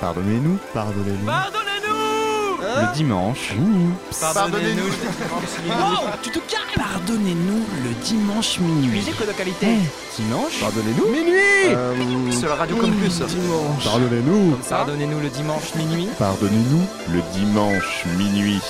[0.00, 1.26] Pardonnez-nous, pardonnez-nous.
[1.26, 3.54] Pardonnez-nous Le dimanche.
[4.20, 4.82] Pardonnez-nous
[5.70, 8.88] Oh, tu te calmes Pardonnez-nous le dimanche minuit.
[8.98, 11.06] Musique de qualité Eh, dimanche Pardonnez-nous.
[11.10, 11.34] Minuit
[11.74, 13.84] Euh, Sur la radio comme plus Dimanche.
[13.84, 14.56] Pardonnez-nous.
[14.68, 18.60] Pardonnez-nous le dimanche minuit Pardonnez-nous le dimanche minuit.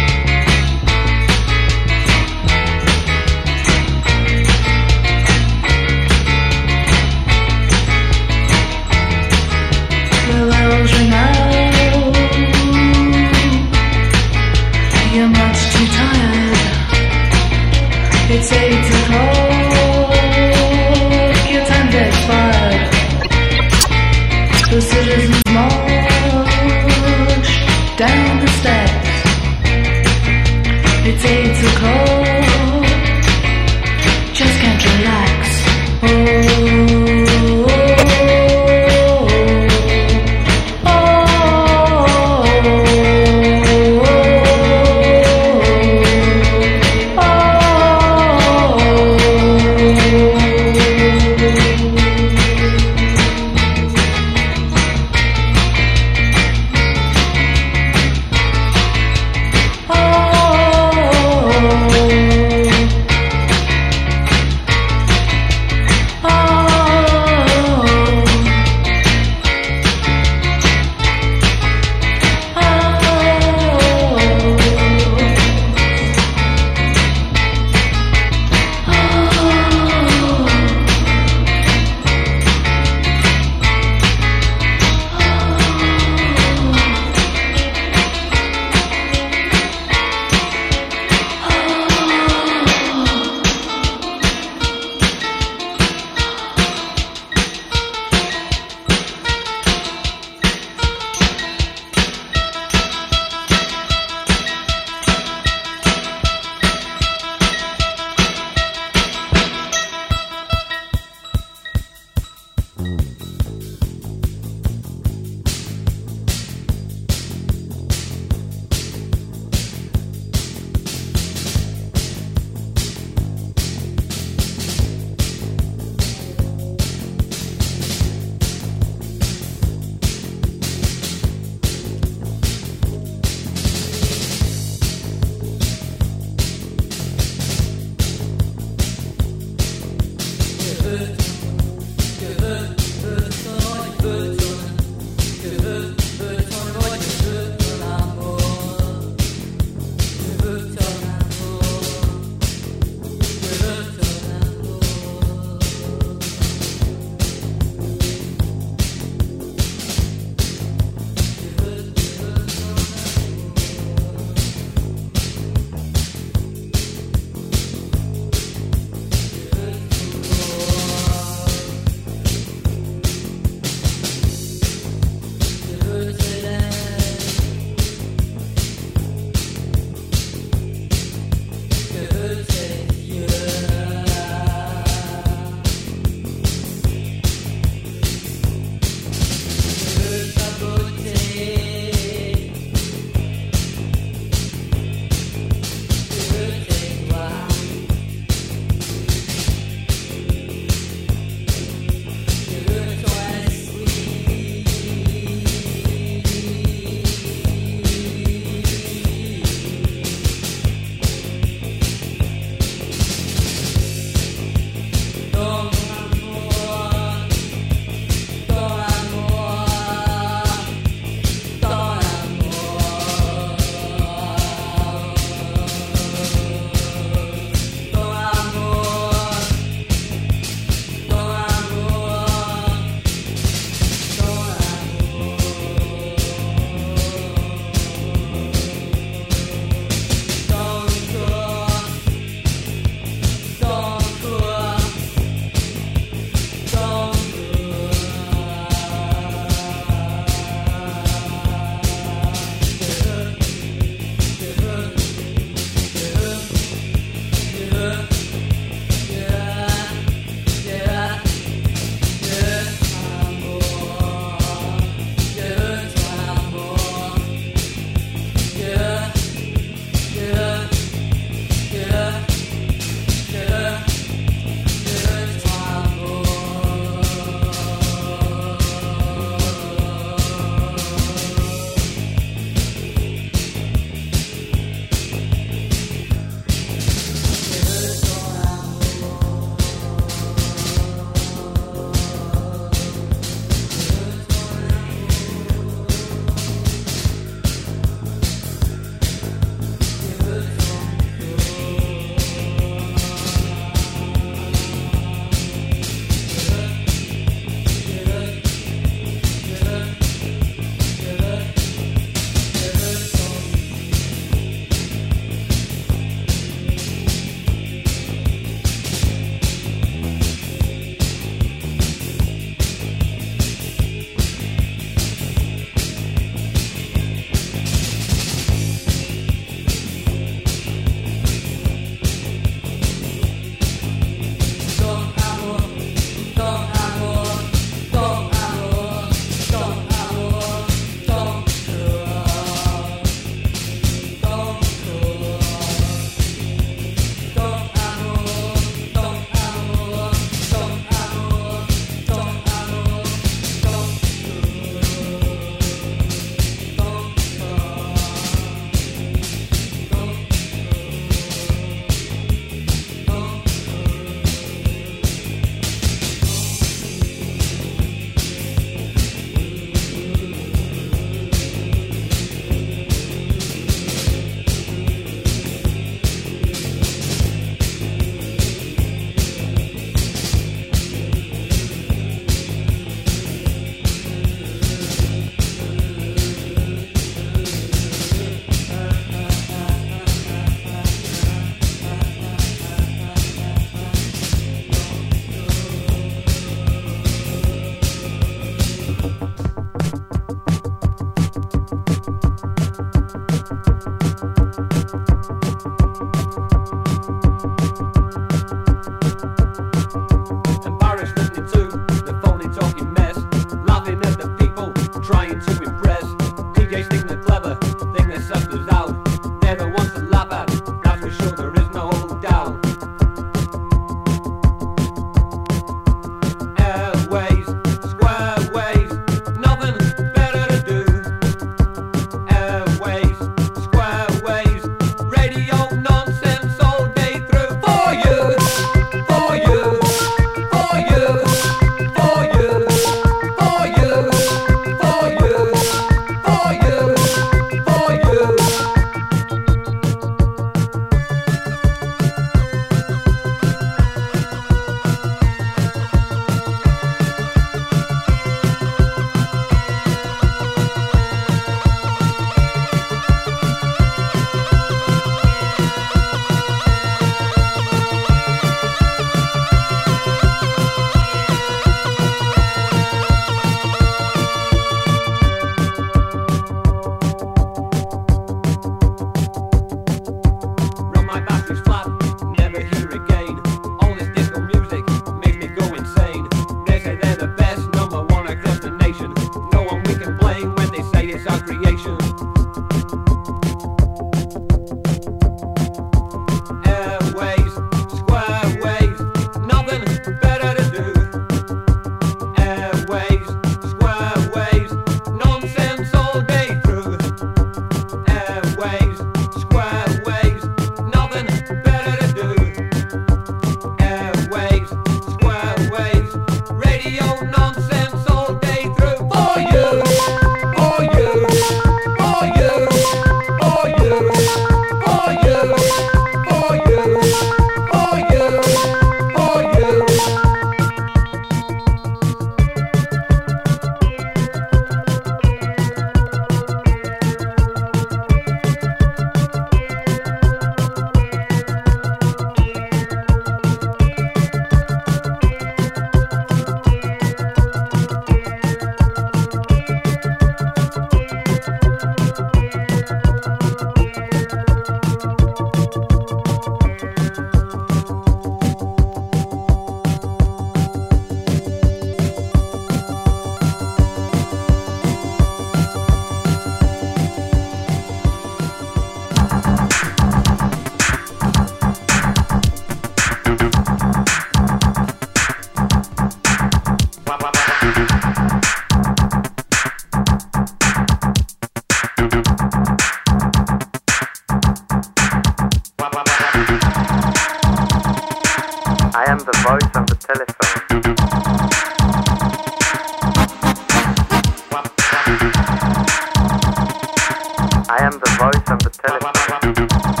[599.69, 600.00] Thank you.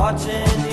[0.00, 0.69] Watching